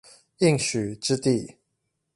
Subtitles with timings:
[0.39, 1.57] 應許之地